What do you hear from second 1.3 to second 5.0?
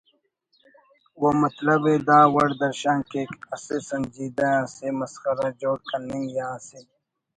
مطلب ءِ دا وڑ درشان کیک: ''اسہ سنجیدہ اسے